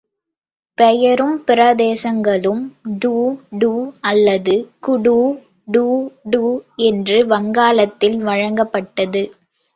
பெயரும் 0.77 1.35
பிரதேசங்களும் 1.43 2.63
டூ 2.99 3.11
டூ 3.59 3.69
அல்லது 4.03 4.55
குடூ– 4.87 5.15
டூ– 5.73 5.85
டூ 6.31 6.43
என்று 6.83 7.19
வங்காளத்தில் 7.27 8.19
வழங்கப்பட்டது. 8.23 9.23